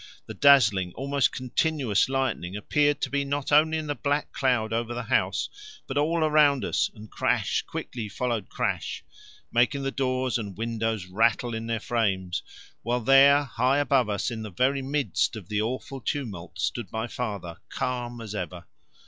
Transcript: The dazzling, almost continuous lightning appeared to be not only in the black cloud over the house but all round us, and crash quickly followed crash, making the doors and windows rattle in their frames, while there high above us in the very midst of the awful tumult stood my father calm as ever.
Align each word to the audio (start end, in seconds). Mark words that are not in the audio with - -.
The 0.25 0.33
dazzling, 0.33 0.93
almost 0.95 1.31
continuous 1.31 2.09
lightning 2.09 2.55
appeared 2.57 3.01
to 3.01 3.11
be 3.11 3.23
not 3.23 3.51
only 3.51 3.77
in 3.77 3.85
the 3.85 3.93
black 3.93 4.31
cloud 4.31 4.73
over 4.73 4.95
the 4.95 5.03
house 5.03 5.47
but 5.85 5.95
all 5.95 6.27
round 6.27 6.65
us, 6.65 6.89
and 6.95 7.11
crash 7.11 7.61
quickly 7.61 8.09
followed 8.09 8.49
crash, 8.49 9.03
making 9.51 9.83
the 9.83 9.91
doors 9.91 10.39
and 10.39 10.57
windows 10.57 11.05
rattle 11.05 11.53
in 11.53 11.67
their 11.67 11.79
frames, 11.79 12.41
while 12.81 12.99
there 13.01 13.43
high 13.43 13.77
above 13.77 14.09
us 14.09 14.31
in 14.31 14.41
the 14.41 14.49
very 14.49 14.81
midst 14.81 15.35
of 15.35 15.49
the 15.49 15.61
awful 15.61 16.01
tumult 16.01 16.57
stood 16.57 16.91
my 16.91 17.05
father 17.05 17.57
calm 17.69 18.21
as 18.21 18.33
ever. 18.33 18.65